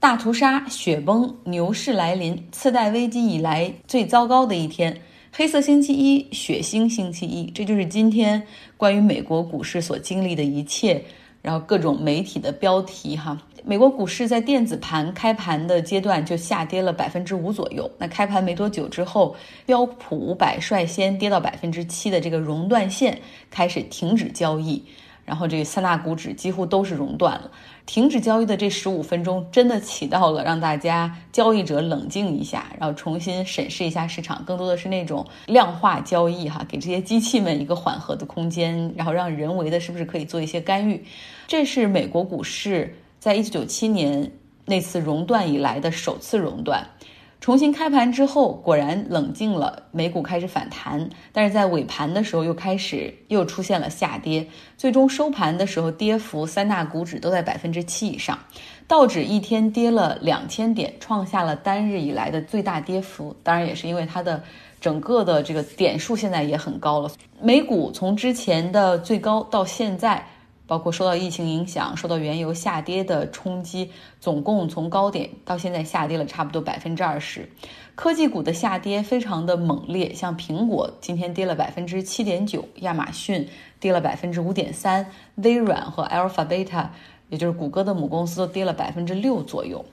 [0.00, 4.98] 大屠杀、雪崩、牛市来临，次贷危机以来最糟糕的一天。
[5.30, 8.42] 黑色星期一，血腥星期一，这就是今天
[8.78, 11.04] 关于美国股市所经历的一切。
[11.42, 17.90] 然后各种媒体的标题哈，美国股市在电子盘开盘的阶段就下跌了百分之五左右。
[17.98, 19.36] 那开盘没多久之后，
[19.66, 23.18] 标普五百率先跌到百分之七的这个熔断线
[23.50, 24.82] 开始停止交易。
[25.30, 27.48] 然后这个三大股指几乎都是熔断了，
[27.86, 41.04] 停止交易的这十五分钟真的起到了让大家交易者冷静一下，然后重新审视一下市场，更多的是那种量化交易哈，给这些机器们一个缓和的空间，然后让人为的是不是可以做一些干预？
[41.46, 44.32] 这是美国股市在一九九七年
[44.64, 46.84] 那次熔断以来的首次熔断。
[47.40, 58.38] 重新开盘之后，果然冷静了，美股开始反弹，但是在尾盘的时候又开始又出现了下跌，最终收盘的时候跌幅三大股指都在百分之七以上，
[58.86, 64.42] 道指一天跌了两千点，创下了单日以来的最大跌幅，当然也是因为它的
[64.78, 70.22] 整个的这个点数现在也很高了，美股从之前的最高到现在。
[70.70, 73.90] 包括受到疫情影响、受到原油下跌的冲击，
[74.20, 77.48] 总共从高点到现在下跌了差不多百分之二十。
[77.96, 83.48] 科技股的下跌非常的猛烈，像苹果今天跌了百分之七点九，亚马逊
[83.80, 86.86] 跌了百分之五点三，微软和 Alphabet，
[87.30, 89.84] 也就是谷歌的母公司都跌了百分之六左右，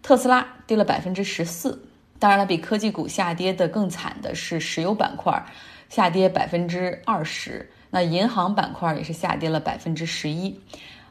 [0.00, 1.82] 特斯拉跌了百分之十四。
[2.20, 5.44] 当然了，比科技股下跌的更惨的是石油板块，
[5.88, 7.68] 下跌百分之二十。
[7.90, 10.58] 那银行板块也是下跌了百分之十一，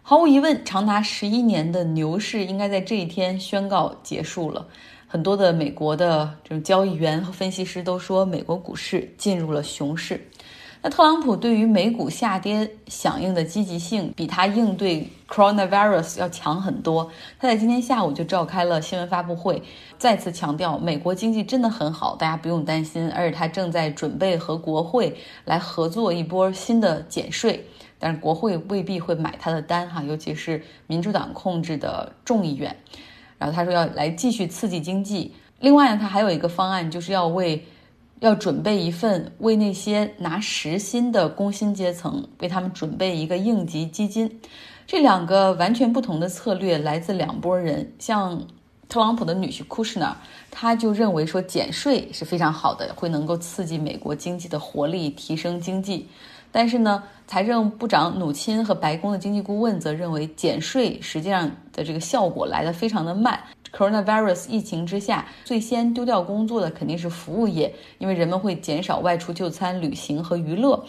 [0.02, 4.66] 毫无疑问，长达十一年的牛市应该在这一天宣告结束了。
[5.06, 10.26] 很多的美国的这种交易员和分析师都说，美国股市进入了熊市。
[10.82, 17.12] 那特朗普对于美股下跌响应的积极性，比他应对 coronavirus 要强很多。
[17.38, 19.62] 他在今天下午就召开了新闻发布会，
[19.98, 23.12] 再次强调美国经济真的很好，大家不用担心。
[23.12, 27.66] 而且他正在准备和国会来合作一波新的减税，
[28.00, 32.74] 但是国会未必会买他的单哈，尤其是民主党控制的众议院。
[33.38, 35.34] 然后他说要来继续刺激经济。
[35.60, 37.66] 另外呢，他还有一个方案，就是要为。
[38.20, 44.40] 要准备一份为那些拿时薪的工薪阶层，为他们准备一个应急基金。
[44.86, 47.90] 这两个完全不同的策略来自两拨人。
[48.00, 48.42] 像
[48.90, 50.18] 特朗普的女婿库什纳，
[50.50, 56.08] 他就认为说减税是非常好的，会能够刺激美国经济的活力，提升经济。
[56.52, 63.40] 但是呢，财政部长努钦和白宫的经济顾问则认为，减税实际上的这个效果来得非常的慢。
[63.72, 70.84] Coronavirus 疫情之下，最先丢掉工作的肯定是服务业，因为人们会减少外出就餐、旅行和娱乐。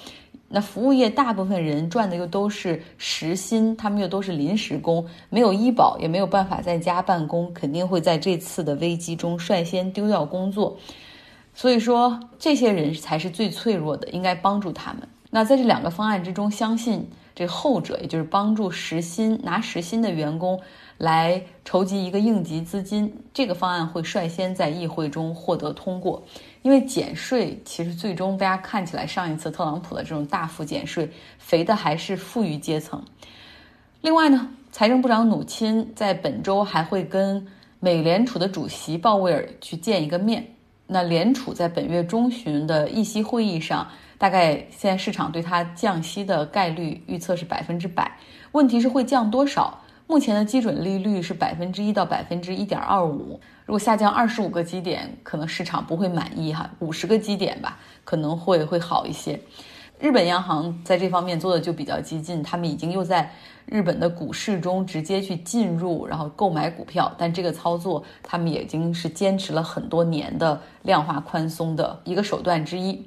[0.52, 10.76] 那服务业大部分人赚的又都是时薪，他们又都是临时工，没有医保，也没有办法在家办公，肯定会在这次的危机中率先丢掉工作。
[11.54, 15.02] 所以说，这些人才是最脆弱的，应该帮助他们。
[15.30, 17.08] 那在这两个方案之中，相信
[17.40, 20.60] 这后者，也就是帮助时薪拿时薪的员工。
[20.98, 26.22] 来筹集一个应急资金，这个方案会率先在议会中获得通过。
[26.60, 31.08] 因为减税其实最终大家看起来，上一次特朗普的这种大幅减税，
[31.38, 33.02] 肥的还是富裕阶层。
[34.02, 37.46] 另外呢，财政部长努钦在本周还会跟
[37.78, 40.56] 美联储的主席鲍威尔去见一个面。
[40.92, 43.86] 那联储在本月中旬的议息会议上，
[44.18, 48.10] 大概现在市场对它降息的概率预测是百分之百。
[48.50, 49.78] 问题是会降多少？
[50.08, 59.38] 目前的基准利率是百分之一到百分之一点二五，如果下降二十五个基点，可能市场不会满意哈，五十个基点吧，可能会会好一些。
[60.00, 63.30] 日本央行在这方面做的就比较激进，他们已经又在
[63.66, 73.06] 日本的股市中直接去进入，然后购买股票，但这个操作他们已经是坚持了很多年的量化宽松的一个手段之一。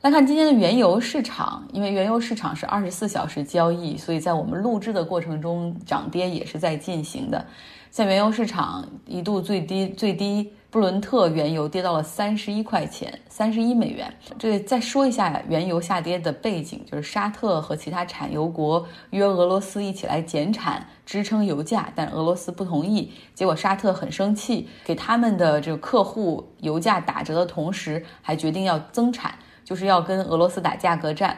[0.00, 7.44] 来看今天的原油市场，因为原油市场是二十四小时交易，所以在我们录制的过程中，涨跌也是在进行的。
[7.90, 14.14] 像原油市场一度最低最低，布伦特原油跌到了三十一块钱，三十一美元。
[14.38, 29.34] 这再说一下原油下跌的背景，就是沙特和其他产油国约俄罗斯一起来减产支撑油价，但俄罗斯不同意，结果沙特很生气，给他们的这个客户油价打折的同时，还决定要增产。
[29.68, 31.36] 就是要跟俄罗斯打价格战，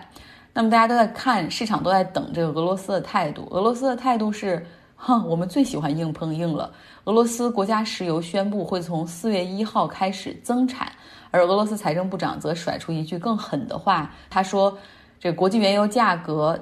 [0.53, 3.49] 那么大家都在看，市场都在等这个俄罗斯的态度。
[3.51, 6.71] 俄罗斯的态度是，哼，我们最喜欢硬碰硬了。
[7.07, 10.93] 俄罗斯国家石油宣布会从四月一号开始增产，
[11.33, 14.79] 而俄罗斯财政部长则甩出一句更狠的话，他说，
[15.19, 16.57] 这国际原油价格。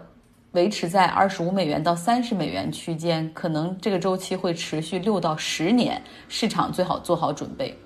[0.52, 7.78] 维持在二十五美元到三十美元区间，可能这个周期会持续六到十年，市场最好做好准备。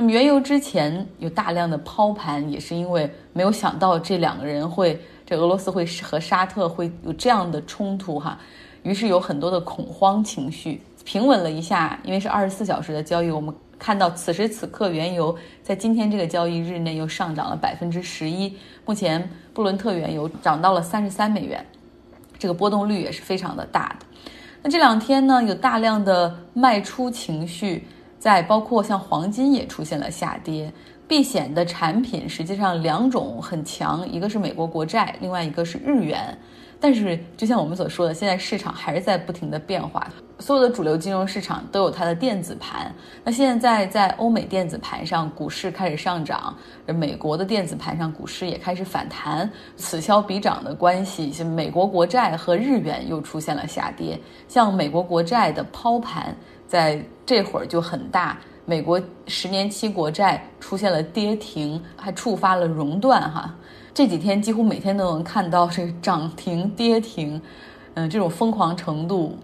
[0.00, 4.96] 那么原油之前有大量的抛盘，也是因为没有想到这两个人会，
[5.26, 8.38] 这俄罗斯会和沙特会有这样的冲突哈，
[8.84, 18.56] 于是有很多的恐慌情绪，平稳了一下，因为是二十四小时的交易，我们看到此时此刻原油在今天这个交易日内又上涨了百分之十一，
[18.86, 21.66] 目前布伦特原油涨到了三十三美元，
[22.38, 24.06] 这个波动率也是非常的大的。
[24.62, 27.84] 那这两天呢，有大量的卖出情绪。
[28.18, 30.72] 在包括像黄金也出现了下跌，
[31.06, 36.36] 避险的产品实际上两种很强，一个是美国国债，另外一个是日元。
[36.80, 40.08] 但是就像我们所说的，现在市场还是在不停的变化，
[40.38, 42.94] 所有的主流金融市场都有它的电子盘。
[43.24, 46.56] 那现在在欧美电子盘上，股市开始上涨，
[46.86, 54.18] 美国的电子盘上股市也开始反弹，此消彼长的关系，像美国国债和日元又出现了下跌，
[54.48, 56.34] 像美国国债的抛盘。
[56.68, 63.54] 在这会儿就很大，美国十年期国债出现了跌停，还触发了熔断哈。
[63.94, 67.40] 这几天几乎每天都能看到这个涨停跌停，
[67.94, 69.34] 嗯，这种疯狂程度，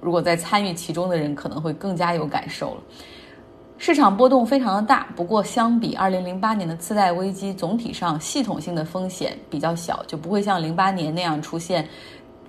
[0.00, 2.82] 如果在参与其中的人可能会更加有感受了。
[3.76, 11.88] 市场波动非常的大，不过相比二零零八年的次贷危机，总体上系统性的风险比较小，就不会像零八年那样出现。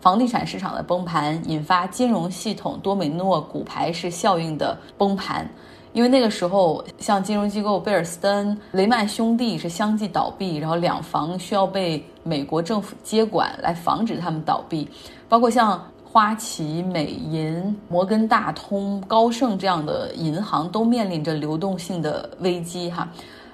[0.01, 5.45] 房地产市场的崩盘引发金融系统多米诺骨牌式效应的崩盘，
[5.91, 14.89] 因为那个时候像金融机构贝尔斯登、雷曼兄弟是相继倒闭，然后两房需要被美国政府接管来防止他们倒闭，
[15.27, 23.07] 包括像花旗、美银、摩根大通、高盛这样的银行都面临着流动性的危机哈。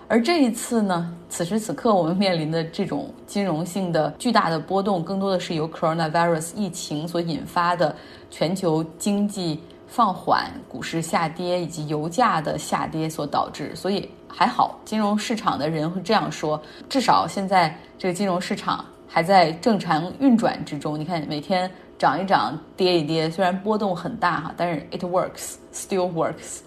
[0.07, 7.93] 而这一次呢，此时此刻我们面临的这种金融性的巨大的波动，更多的是由 coronavirus 疫情所引发的
[8.31, 13.75] 全球经济放缓、股市下跌以及油价的下跌所导致。
[13.75, 20.99] 所以还好，金融市场的人会这样说：至少现在这个金融市场还在正常运转之中。
[20.99, 26.59] 你看，每天涨一涨，跌一跌，虽然波动很大哈，但是 it works, still works。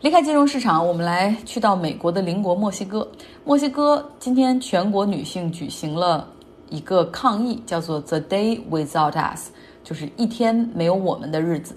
[0.00, 3.06] 离开金融市场，我们来去到美国的邻国墨西哥。
[3.44, 6.28] 墨西哥今天全国女性举行了
[6.70, 9.50] 一个抗议，叫做 “The Day Without Us”，
[9.82, 11.76] 就是一天没有我们的日子。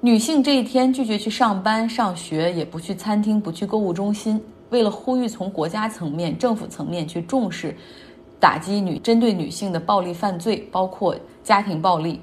[0.00, 4.40] 女性这一天拒绝去上班、上学，也不去餐厅、不去购物中心，
[4.70, 7.76] 为了呼吁从国家层面、政府层面去重视
[8.38, 12.20] 打击女针对女性的暴力犯罪，包括家庭暴力。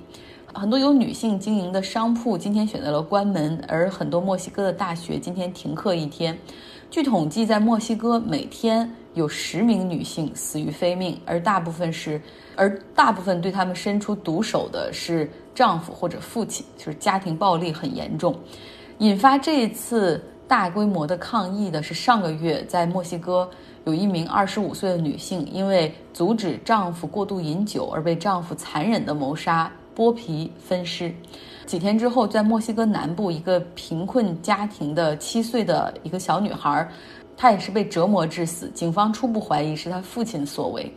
[0.54, 6.38] 很多由女性经营的商铺今天选择了关门，而很多墨西哥的大学今天停课一天。
[6.92, 12.22] 据统计，在墨西哥每天有十名女性死于非命，而大部分是，
[12.56, 18.36] 而大部分对他们伸出毒手的是丈夫或者父亲，就是家庭暴力很严重。
[19.00, 23.50] 引发这一次大规模的抗议的是上个月在墨西哥
[23.86, 29.72] 有一名二十五岁的女性，因为阻止丈夫过度饮酒而被丈夫残忍的谋杀。
[29.96, 31.14] 剥皮分尸，
[31.68, 36.90] 几天之后，在墨西哥南部一个贫困家庭的七岁的一个小女孩，
[37.38, 38.68] 她也是被折磨致死。
[38.74, 40.92] 警方初步怀疑是她父亲所为。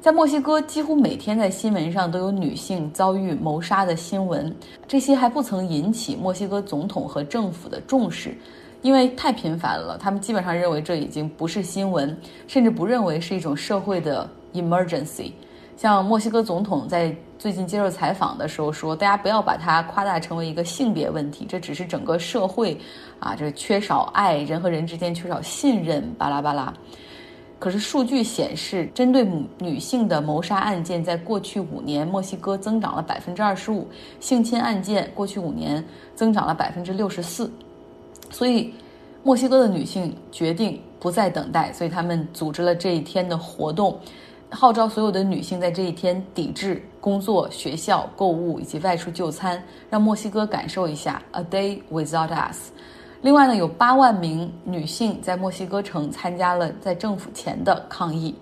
[0.00, 4.54] 在墨西哥，几乎每天在新闻上都有女性遭遇谋杀的新闻，
[4.86, 8.32] 这些还不曾引起墨西哥总统和政府的重视，
[8.82, 9.98] 因为太频繁了。
[9.98, 15.32] 他们基本上认为这已经不是新闻，甚至不认为是一种社会的 emergency。
[15.76, 22.78] 像墨西哥总统在最近接受采访的时候说：“大家不要把它夸大成为一个性别问题，这只是整个社会，
[23.18, 26.72] 啊，这缺少爱，人和人之间缺少信任，巴拉巴拉。”
[27.58, 29.26] 可是数据显示，针对
[29.58, 33.86] 女性的谋杀案件，在过去五年，墨西哥增长了百分之二十五；
[34.18, 35.82] 性侵案件过去五年
[36.14, 37.50] 增长了百分之六十四。
[38.30, 38.72] 所以，
[39.22, 43.98] 墨西哥的女性决定不再等待，所以他们组织了这一天的活动。
[44.52, 52.70] 号召所有的女性在这一天抵制工作、学校、购物以及外出就餐，让墨西哥感受一下 A Day Without Us。
[53.22, 58.34] 另外呢，有八万名女性在墨西哥城参加了在政府前的抗议。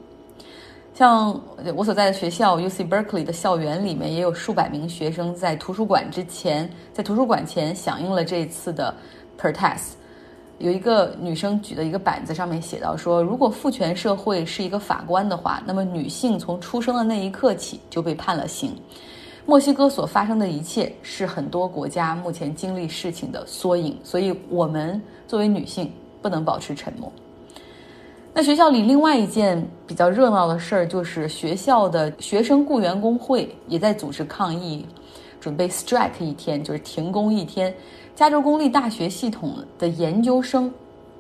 [0.94, 1.38] 像
[1.76, 8.92] 我所在的学校 U C Berkeley 的校园里面，也有数百名学生在图书馆之前，在图书馆前响应了这一次的
[9.38, 9.92] Per test，。
[10.58, 18.74] 有一个女生举的一个板子，上面写到说：“如果父权社会是一个法官的话，那么女性从出生的那一刻起就被判了刑。”
[19.46, 25.90] 墨西哥所发生的一切是很多国家目前经历事情的缩影，所以我们作为女性
[26.20, 27.10] 不能保持沉默。
[28.34, 34.84] 那学校里另外一件比较热闹的事儿，就是学校的学生雇员工会也在组织抗议，
[35.40, 37.72] 准备 strike 一天，就是停工一天。
[38.18, 40.68] 加州公立大学系统的研究生，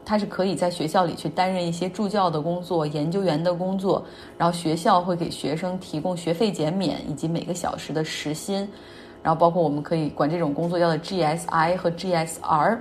[0.04, 4.04] 他是可以在学校里去担任一些助教的工作、研究员的工作，
[4.36, 8.68] 然后学校会给学生提供学费减免以及每个小时的时薪，
[9.22, 12.78] 然后包括我们可以管这种工作叫做 GSI 和 GSR。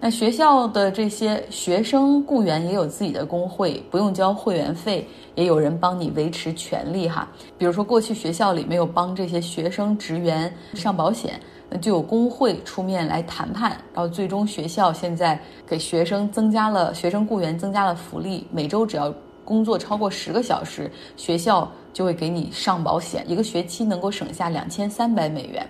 [0.00, 7.28] 那学校的这些学生雇员也有自己的工会，不用交会员费，也有人帮你维持权利哈。
[7.58, 11.38] 比如说过去学校里没有帮这些学生职员上保险。
[11.70, 19.12] 那就有工会出面来谈判，然后最终学校现在给学生增加了学生雇员增加了福利，每周只要
[19.44, 25.66] 工作超过十个小时，学校就会给你上保险，一个学期能够省下两千三百美元。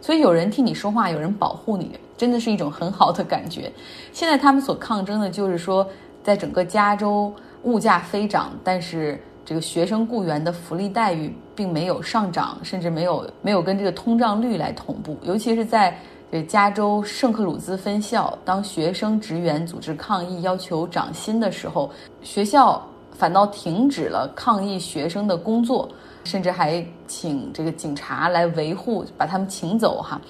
[0.00, 3.70] 所以有人替你说话，有人保护你，真的是一种很好的感觉。
[4.12, 5.86] 现在他们所抗争的就是说，
[6.22, 7.32] 在整个加州
[7.64, 9.22] 物价飞涨，但是。
[9.44, 15.18] 这个学生雇员的福利待遇并没有上涨，甚至没有没有跟这个通胀率来同步。
[15.22, 15.96] 尤其是在
[16.32, 21.90] 这加州圣克鲁兹分校，当学生职员组织抗议要求涨薪的时候，
[22.22, 22.82] 学校
[23.12, 25.88] 反倒停止了抗议学生的工作，
[26.24, 30.20] 甚至还请这个警察来维护，把他们请走哈。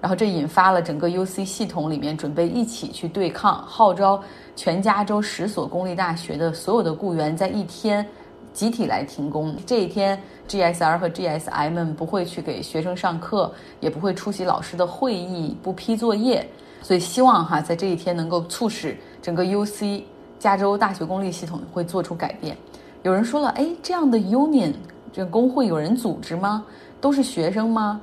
[0.00, 4.22] 然后这引发了整个 UC 系统里面准备一起去对抗，号召
[4.56, 8.06] 全加州十所公立大学的所有的雇员在一天。
[8.52, 16.46] 集体来停工这一天，GSR 和 GSM 不会去给学生上课，也不会出席老师的会议，不批作业。
[16.82, 20.02] 所以希望哈，在这一天能够促使整个 UC
[20.38, 22.56] 加州大学公立系统会做出改变。
[23.02, 24.72] 有人说了，哎，这样的 union
[25.12, 26.64] 这工会有人组织吗？
[27.00, 28.00] 都是学生吗？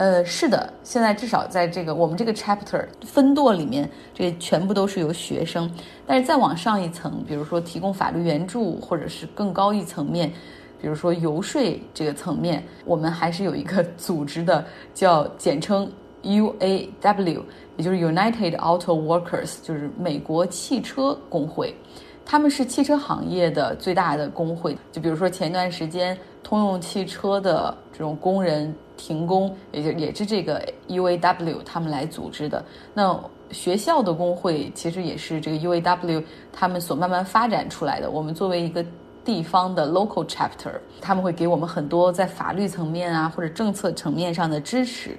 [0.00, 5.70] 呃，是的，现在至少在这个我们这个 chapter 分舵里面，这全部都是由学生。
[6.06, 10.32] 但是再往上一层，比如说提供法律援助，或者是更高一层面，
[10.80, 11.60] 比如说游说
[11.92, 14.64] 这个层面，我们还是有一个 组织的，
[14.94, 15.86] 叫简称
[16.22, 17.42] UAW，
[17.76, 21.76] 也就是 United Auto Workers，就是美国汽车工会。
[22.24, 24.74] 他们是汽车行业的最大的工会。
[24.90, 28.74] 就比如说前段时间，通用汽车的这种工人。
[29.00, 32.62] 停工，也就也是这个 UAW 他们来组织的。
[32.92, 33.18] 那
[33.50, 38.10] 学校的工会其实也是这个 UAW 他们所慢慢发展出来的。
[38.10, 38.84] 我们作为一个
[39.24, 45.16] 地方的 local chapter，他们会给我们很多在法律层面啊或者政策层面上的支持。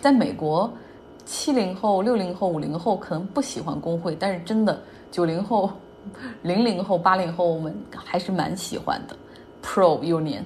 [0.00, 0.72] 在美国，
[1.24, 5.72] 七零后、六零后、五零后可能不喜欢工会，但是真的九零后、
[6.42, 9.16] 零零后、八零后我们还是蛮喜欢的
[9.60, 10.44] pro union。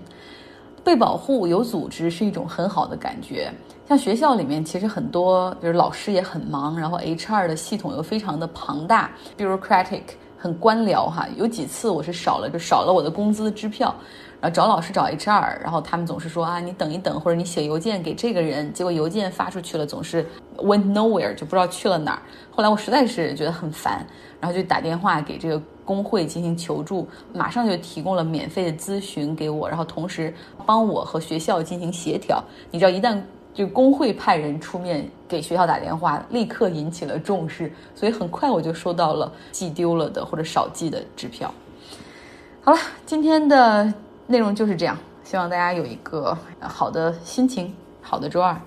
[0.84, 3.52] 被保护有组织是一种很好的感觉。
[3.88, 10.02] 像学校里面，其实很多，比如老师也很忙，然后 HR 的系统又非常的庞大，bureaucratic，
[10.38, 11.26] 很官僚哈。
[11.36, 13.94] 有几次我是少了，就少了我的工资支票，
[14.42, 22.22] 然后找老师找 HR，然后他们总是说啊，你等一等，或者你写邮件给这个人，结果邮件发出去了，总是 went nowhere，就不知道去了哪儿。
[22.50, 24.04] 后来我实在是觉得很烦，
[24.38, 25.62] 然后就打电话给这个。
[25.84, 30.32] 工会进行求助，马上就提供了免费的咨询给我，然后同时
[30.64, 32.42] 帮我和学校进行协调。
[32.70, 33.20] 你知道，一旦
[33.52, 41.52] 就工会派人出面给学校打电话，立刻引起了重视，所以很快我就收到了寄丢了的或者少寄的支票。
[42.62, 43.92] 好了，今天的
[44.32, 48.58] 内容就是这样，希望大家有一个好的心情，好的周二。